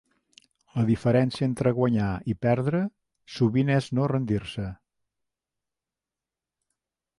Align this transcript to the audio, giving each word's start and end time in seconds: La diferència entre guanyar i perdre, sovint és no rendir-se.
La 0.77 0.85
diferència 0.85 1.45
entre 1.49 1.73
guanyar 1.79 2.07
i 2.33 2.37
perdre, 2.47 2.81
sovint 3.35 3.71
és 3.75 3.91
no 3.99 4.09
rendir-se. 4.15 4.69